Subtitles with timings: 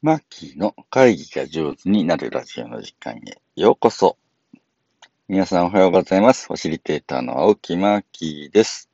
[0.00, 3.20] マッキーの会議が上手になるラジオの時間へ
[3.56, 4.16] ようこそ。
[5.26, 6.46] 皆さんおはようございます。
[6.46, 8.88] ファシリテーターの青木マッキーです。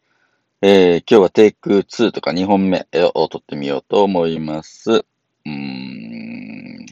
[0.62, 4.92] えー、今日はテイク2とか2本目を撮ってみようと思います。
[4.92, 6.33] うーん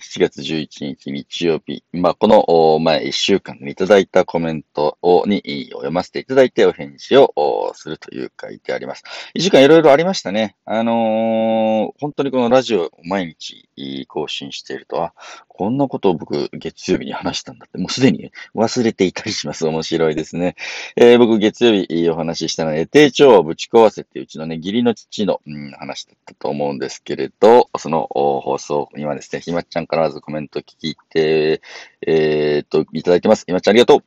[0.03, 9.05] 7月11日日曜日、まあ、この前1週間いただいたコメントをに読ませていただいてお返事をするという回であります。
[9.37, 10.57] 1週間いろいろありましたね。
[10.65, 13.69] あのー、本当にこのラジオを毎日
[14.09, 15.15] 更新していると、は、
[15.49, 19.67] こんなことを僕月曜日に話したんだって、もうすでに忘れていたりします。
[19.67, 20.57] 面白いですね。
[20.97, 31.61] えー、僕月曜日お話ししたのは、低腸をぶち壊せっていううちのね、義理の父の、うん、話だったと思うんですけれど、その放送、今ですね、ひまっちゃんからまずコメント聞いて、
[32.07, 33.45] えー、っと、いただいてます。
[33.47, 34.05] ひまっちゃんありがとう。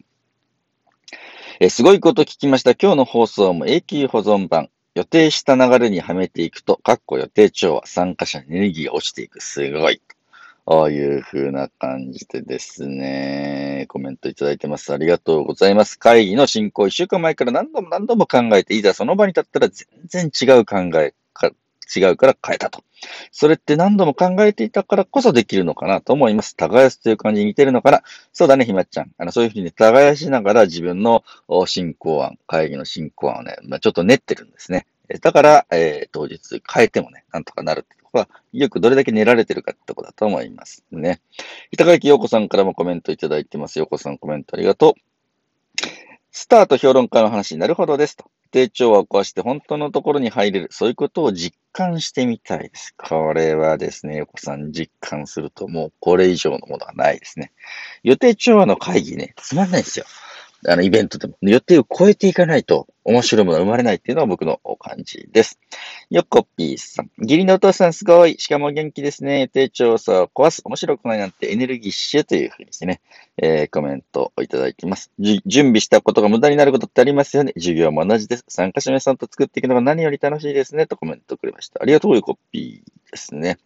[1.59, 2.71] えー、すごいこと聞きました。
[2.71, 4.69] 今日の放送も永久保存版。
[4.95, 9.41] 予定した流れにはめていくと、かっこ予定調は参加者にエネルギーが落ちていく。
[9.41, 10.01] すごい。
[10.65, 14.91] ああいう風な感じでですね、コメントいただいてます。
[14.91, 15.99] ありがとうございます。
[15.99, 21.13] 会議の進行、一週間前から何度も何度も考えて、いざその場に立ったら全然違う考え、
[21.93, 22.83] 違うから変えたと。
[23.31, 26.55] それって何度も考えていたからこそできるのかなと思います。
[26.55, 28.01] 耕すという感じに似てるのかな
[28.33, 29.11] そうだね、ひまっちゃん。
[29.17, 31.23] あの、そういうふうに耕しながら自分の
[31.65, 34.87] 進行案、会議の進行案をね、まあ、ちょっと練ってるんですね。
[35.21, 41.21] だから、えー、当日変えてもね、なんとかなるってとこは、よくどれだけ練られてるかってとこだと思いますね。
[41.71, 43.77] 板垣陽子さんからもコメントいただいてます。
[43.77, 45.14] 陽子さんコメントありがとう。
[46.37, 48.25] スタート評論家の話に、なるほどですと。
[48.51, 50.67] 低調和を壊して本当のところに入れる。
[50.69, 52.93] そういうことを実感してみたいです。
[52.97, 57.53] これはですね、横さん実感するともうこれ以上のものはないですね。
[58.03, 60.05] 予定調和の会議ね、つまんないですよ。
[60.67, 65.59] あの、イベントでも予定を超えていかないと面白いものが生まれないっていうのは僕の感じです。
[66.09, 67.11] よこぴーさん。
[67.19, 68.35] 義理のお父さんすごい。
[68.39, 69.47] しかも元気ですね。
[69.47, 70.61] 定調査を壊す。
[70.65, 73.01] 面白くないなんてエネルギッシュというふうにしてね、
[73.37, 75.11] えー、コメントをいただいてます。
[75.19, 77.53] 準備したことが無駄になることってありますよね。
[77.55, 78.45] 授業も同じです。
[78.47, 80.87] 参加者皆さんと作っていくのが何より楽しいですね。
[80.87, 81.81] とコメントくれました。
[81.81, 83.57] ありがとう、よこぴーですね。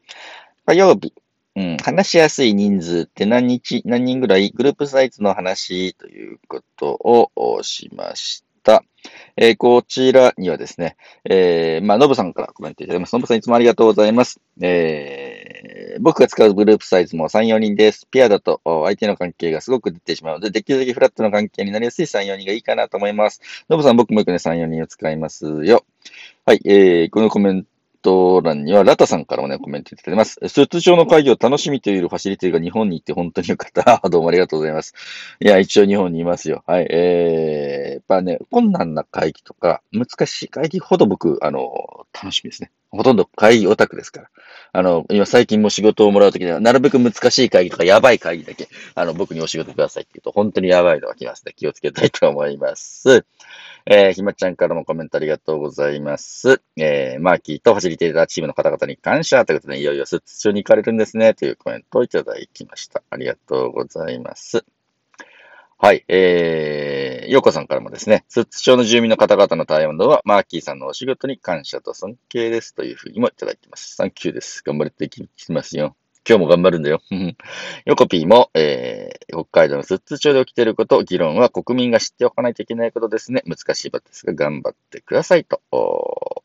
[0.65, 1.13] 火曜日。
[1.59, 6.97] うん、話しやすい人数って何日、何人ぐらいグループサイズの話ということ
[7.35, 8.81] をしました。
[9.35, 13.13] えー、こちらにはですね、えー、まあ、のぶさんからコメントいただきます。
[13.13, 14.39] のぶさんいつもありがとうございます。
[14.61, 18.07] えー、僕が使うグループサイズも3、4人です。
[18.09, 23.41] ペアだと相手の関係がすごく出てしまうので、できるだけフラットの関係になりやすい3、4人がいいかなと思います。
[23.67, 25.83] のぶさん、僕もよくね、3、4人を使いますよ。
[26.45, 27.65] はい、えー、このコメン
[28.01, 30.39] トト欄には、ラタさんからもね、コメントいただいてます。
[30.47, 34.01] スーツ上の会議を楽しみというファシリティが日本に行って本当によかった。
[34.09, 34.93] どうもありがとうございます。
[35.39, 36.63] いや、一応日本にいますよ。
[36.65, 36.87] はい。
[36.89, 42.71] えー、やっぱね、困難な会議とか、難しい会議ほど僕、あの、楽しみですね。
[42.91, 44.29] ほとんど会議オタクですから。
[44.71, 51.53] あの、今最近も仕事をもらうときには、なるべく難しい会議とかやばい会議だけ、あの、僕にお仕事くださいって言うと、本当にやばいのが来ますね。
[51.55, 53.25] 気をつけたいと思います。
[53.85, 56.61] えー、ひまちゃんからもコメントありがとうございます。
[56.77, 63.03] えー、マーキーとファシリテーターチームの方々に感謝ということで、いよいよ出張に行かれるんですね、というコメントをいただきました。
[63.09, 64.65] ありがとうございます。
[65.81, 73.95] はい、えー、ようこさんからもですね、寿都町の住民の方々の対応は、マーキーさんのお仕事に感謝と尊敬ですというふうにもいただいてます。
[73.95, 74.61] サンキューです。
[74.61, 75.95] 頑張っていきますよ。
[76.27, 77.01] 今日も頑張るんだよ。
[77.85, 83.41] ヨコピーも、えー、北海道の寿都町で起きていること、議論は国民が知っておかないといけないことですね。
[83.47, 85.61] 難しい場ですが、頑張ってくださいと、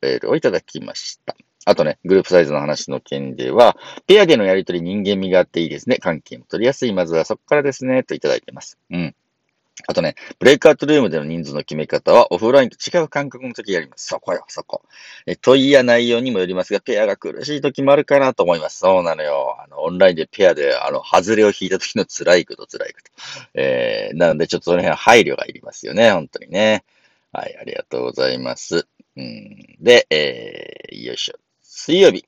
[0.03, 1.35] エールをいただきました。
[1.65, 5.97] あとね、グループサイズの話の件では、ペアでのやりとり人間味があっていいですね。
[5.97, 6.93] 関係も取りやすい。
[6.93, 8.05] まずはそこからですね。
[8.05, 8.79] といただいてます。
[8.91, 9.17] うん。
[9.87, 14.07] あとね、ブレイクアウトルームでの人数の決め方はオフラインと違う感覚の時やります。
[14.07, 14.83] そこよ、そこ。
[15.27, 18.79] え問いや内容にもよりますが、ペアが苦しい時もあるかなと思います。
[18.79, 19.57] そうなのよ。
[19.63, 23.11] あの、オンラインでペアで、あの、外れを引いた時の辛いこと、辛いこと。
[23.55, 26.85] えー、なのでちょっとその辺は配慮がいりますよね、本当にね。
[27.33, 28.87] はい、ありがとうございます。
[29.17, 31.35] うん、で、えー、よいしょ。
[31.63, 32.25] 水曜日。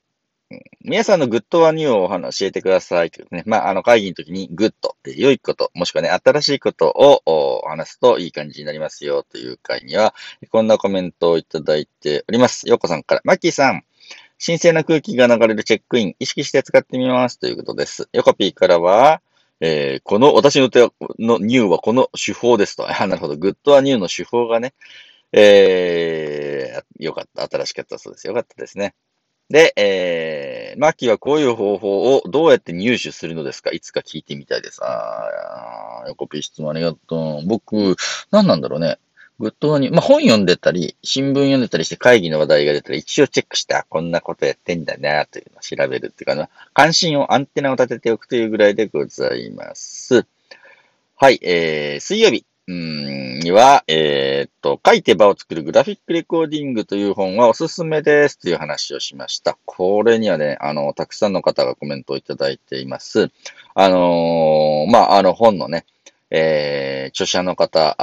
[0.81, 3.11] 皆さんの Good and New を教えてください。
[3.33, 3.43] ね。
[3.47, 10.15] まあ、あの会議の時に Good、良いこと、もしくはね、新しいことを話すといい感じになりますよという会には、
[10.51, 12.69] こんなコメントをいただいております。
[12.69, 13.83] ようこさんから、マッキーさん、
[14.45, 18.09] 神聖な空気が流れるチェックイン、意識して使ってみますということです。
[18.13, 19.23] ヨコピーからは、
[19.61, 22.87] えー、この、私の手の New はこの手法ですと。
[22.89, 23.37] あ、なるほど。
[23.37, 24.75] Good and New の手法がね、
[25.33, 27.43] えー、よかった。
[27.49, 28.27] 新しかったそうです。
[28.29, 28.95] よかったですね。
[29.49, 33.71] で、えー、マキはこういう方法をどうやって入手するのですか？
[33.71, 34.81] いつか聞いてみたいです。
[34.85, 37.47] あー、横ピー質問ありがとう。
[37.47, 37.97] 僕、
[38.31, 38.99] 何なんだろうね。
[39.39, 50.27] グッドに、まあ、本読んでたり、新聞読んでたりして会議の話題が出たら一応チェックして、こんなことやってんだな、というのを調べるっていうかな、関心を、アンテナを立てておくというぐらいでございます。
[51.17, 52.47] はい、えー、水曜日。
[52.69, 59.57] には、えー、っと、書いて場を作るグラフィックレコーディングという本はおすすめですという話をしました。
[59.65, 63.31] これにはね、あの、たくさんの方がコメントをいただいています。
[63.75, 65.87] あのー、まあ、あの本のね、
[66.31, 67.97] えー、著者の方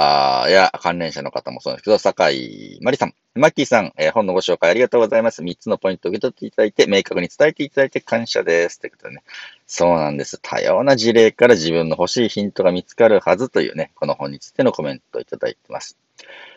[0.48, 5.42] や関連者の方もそうですけど、坂井まりさん、マッキーさん、えー、本のご紹介ありがとうございます。
[5.42, 8.80] 3つのポイントを受け取っていただいて、明確に伝えていただいて感謝です。
[8.80, 9.22] ということでね。
[9.66, 10.38] そうなんです。
[10.42, 15.98] 多様な事例から自分の欲しいヒントが見つかるはずというね、この本についてのコメントをいただいてます。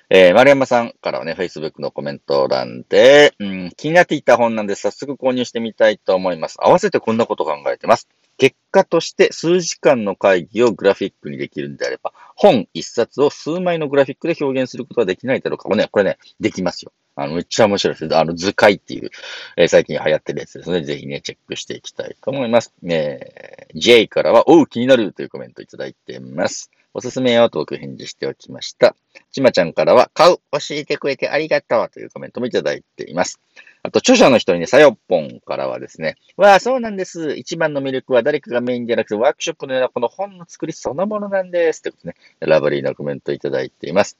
[0.09, 6.57] えー、丸山さんからはね、Facebook のコメント欄で、うん、気になっていた本なんで早速購入してみたいと思います。
[6.62, 8.07] 合わせてこんなこと考えてます。
[8.38, 15.75] 結果として数時間の会議をグラフィックにできるんであれば、本一冊を数枚のグラフィックで表現することはできないだろうかも。
[15.75, 16.94] ね、これね、できますよ。
[17.19, 18.16] あの、めっちゃ面白いです。
[18.16, 19.10] あの、図解っていう、
[19.58, 20.84] えー、最近流行ってるやつですね。
[20.84, 22.75] ぜひね、チェックしていきたいと思います。
[22.88, 26.69] えー、J からは、おう、気になるというコメントいただいています。
[26.94, 28.96] おすすめをトーク返事しておきました。
[29.31, 33.40] ちまちゃんからは、買う、教えてくれてありがとうというコメントもいただいています。
[33.81, 37.36] あと、著者の人にね、さよっぽんからはですね、わあ、そうなんです。
[37.36, 41.81] 一番の魅力は誰かがメインじゃなくて、ワークショップのようなこの本の作りそのものなんです。
[41.81, 44.18] ということね、ラブリーなコメントいただいています。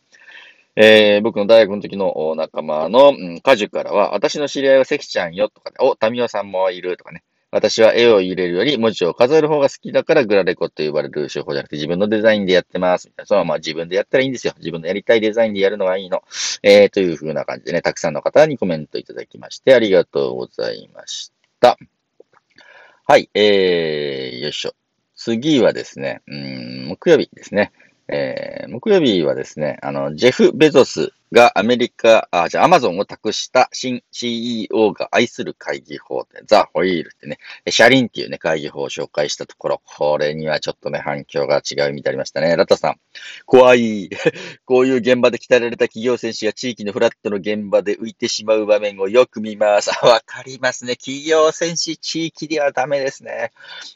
[0.79, 13.09] えー、僕の大学の時の仲間の、うん、カジュからは、私の知り合いは関ちゃんよとかね、お、タミオさんもいるとかね、私は絵を入れるより文字を数える方が好きだからグラレコと呼ばれる手法じゃなくて自分のデザインでやってます。
[13.24, 14.53] そのまま自分でやったらいいんですよ。
[14.57, 16.21] 自分のやりたいデザインでやるのがいいの。
[16.62, 21.31] えー、という風な感じでね、たくさんの方にコメントいただきましてありがとうございまし
[21.62, 21.77] た。
[23.06, 24.74] はい、えー、よいしょ。
[25.15, 27.71] 次はですね、うん、木曜日ですね。
[28.09, 37.38] えー、木曜日はですね、あの、ジェフ・ベゾスがアメリカ、あ、じゃあアマゾンを託した新 CEO が愛する会議法で、ザ・ホイールってね、
[37.69, 42.56] シャリンっていうね、会議法を紹介したところ、これにはちょっとね、反響が違うみたいありましたね。
[42.56, 43.00] ラタさん、
[43.45, 44.09] 怖い。
[44.65, 49.89] こういう現場で鍛えられた企業選手が地域のフラットの現場で浮いてしまう場面をよく見ます。
[50.06, 50.95] わかりますね。
[50.95, 53.51] 企業選手、地域ではダメですね。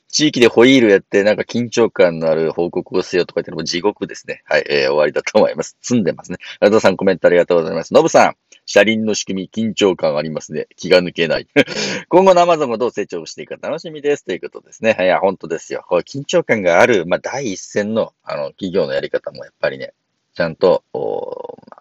[0.09, 4.41] 地域でホイールやって、なんか緊張感のある報告をせよとか言っても地獄ですね。
[4.45, 5.77] はい、えー、終わりだと思います。
[5.81, 6.37] 積んでますね。
[6.59, 7.94] ラタさんコメントありがとうございます。
[7.94, 8.35] ノブさん、
[8.65, 10.68] 車輪の仕組み、緊張感ありますね。
[10.75, 11.47] 気が抜けない。
[12.09, 14.23] 今後の Amazon がどう成長していくか楽しみです。
[14.25, 14.95] ということですね。
[15.00, 15.83] いや、本当ですよ。
[15.88, 19.94] これ緊張感がある、まあ、第一線の、あの、企業のやり方もやっぱりね、
[20.41, 20.83] ちゃんと、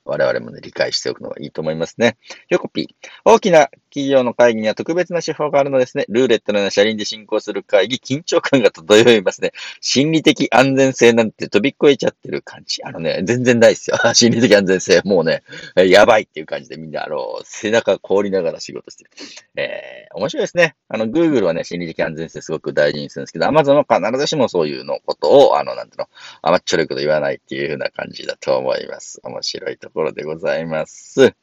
[0.05, 2.19] 我々もね、理解しておくのがいいと思いますね。
[2.49, 2.87] ヨコピー。
[3.25, 6.05] 大きな企業の会議には特別な手法があるのですね。
[6.09, 9.53] ルーレットのような車輪で進行する会議、緊張感が漂いますね。
[9.81, 12.83] 心理的安全性なんて飛び越えちゃってる感じ。
[12.83, 13.97] あのね、全然ないですよ。
[14.13, 15.01] 心理的安全性。
[15.05, 15.43] もうね、
[15.77, 19.11] やばいっていう感じでみんな、あの、背中凍りながら仕事してる。
[19.57, 20.75] えー、面白いですね。
[20.89, 26.09] あの、Google はね、心理的安全性すごく大事にするんですけど、Amazon は必ずしもそういうのことを、あの、なんていうの、
[26.43, 29.21] 甘っちょろいこと言わないっていう風な感じだとと思います。
[29.23, 31.37] 面白いところでございます。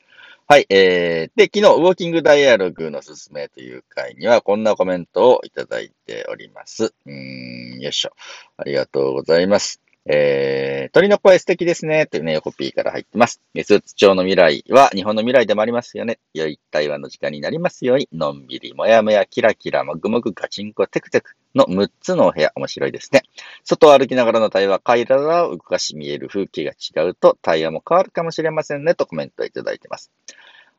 [0.50, 6.94] はい、えー、で、昨日、ウォーキングダイアログのすすめという回には、こんなコメントをいただいております。
[7.06, 8.12] うーん、よいしょ。
[8.58, 9.87] ありがとうございます。
[10.10, 12.06] えー、鳥の声素敵ですね。
[12.06, 13.42] というね、コピーから入ってます。
[13.62, 16.20] スーツ町の未来は日本の未来でもありますよね。
[16.34, 23.24] 良い対話の時間になりますように、のんびり、もやもや、キラキラ、もぐもぐ、ガチンコ、テクテクの6つのお部屋、面白いですね。
[23.66, 28.96] 外を歩きながらの対話、階段を動かし見える風景が違うと、対話も変わるかもしれませんね。
[28.96, 30.12] とコメントをいただいてます。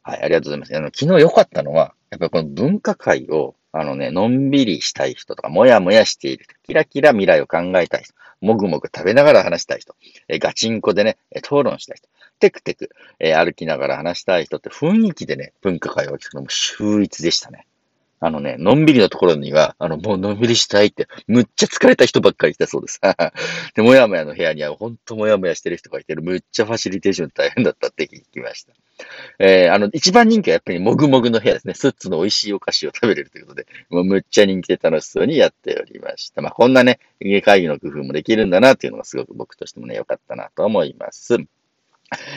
[0.02, 0.75] はい、ありがとうございます。
[0.75, 9.94] あの、昨日良かったのは、やっぱりこの文化会を、あのね、のんびりしたい人とか、もやもやしている人、キラキラ未来を考えたい人、もぐもぐ食べながら話したい人、
[10.28, 12.08] えガチンコでね、討論したい人、
[12.40, 17.67] テクテク、え歩きながら話したい人って雰囲気でね、文化会を聞くのも秀逸でしたね。
[18.20, 23.00] あのね、のんびりのところには、あの、もうのんびりしたいって、むっちゃ疲れた人ばっかりいたそうです。
[23.75, 28.72] で、もやもやの部屋には、ほんともやもやしてる人がいてる、むっちゃファシリテーション大変だったって聞きました。
[29.38, 31.75] えー、あの、一番人気はやっぱりもぐもぐの部屋ですね。
[31.75, 36.42] スッツの美味しいお菓子を食べれるということで、もうむっちゃ人気で楽しそうにやっておりました。
[36.42, 41.38] まあ、こんなね、家会議の工夫もできるんだなっていうのがすごく僕としてもね、良かったなと思います。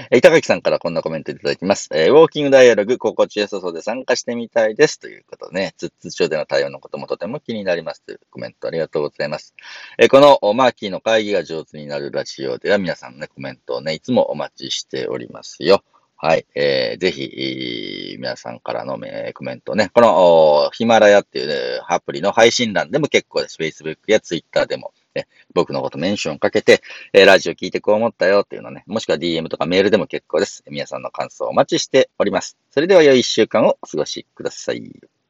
[0.10, 1.90] え板垣さんからこんなコメントいただきます。
[1.94, 5.00] えー、ウォーキングダイアログ、心地よさそうで参加してみたいです。
[5.00, 8.04] ということでね、通知書での対応のこともとても気になります。
[8.04, 9.56] というコメントありがとうございます。
[9.98, 15.84] えー、このマーキーの会議が上手になるラジオでは皆さんのね、コメントをね、いつもお待ちしておりますよ。
[16.18, 16.46] はい。
[16.54, 19.90] えー、ぜひ、皆さんからの、えコメントね。
[19.92, 23.58] この、ヒマラヤっていう、ね、アプリの配信欄でも結構です。
[23.60, 26.82] Facebook や Twitter でも、え僕のことメンションかけて、
[27.14, 30.64] えラジオ聞いてこう思ったよっていうのね、もしくは DM とかメールでも結構です。
[30.70, 32.58] 皆さんの感想をお待ちしております。
[32.72, 35.21] それでは良い一週間をお過ごしください。